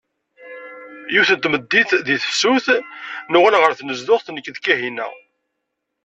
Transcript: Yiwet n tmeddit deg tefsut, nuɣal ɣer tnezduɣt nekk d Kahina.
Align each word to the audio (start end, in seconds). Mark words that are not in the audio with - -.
Yiwet 1.13 1.29
n 1.35 1.39
tmeddit 1.39 1.89
deg 2.07 2.19
tefsut, 2.23 2.67
nuɣal 3.31 3.55
ɣer 3.61 3.71
tnezduɣt 3.75 4.27
nekk 4.31 4.47
d 4.55 4.57
Kahina. 4.65 5.07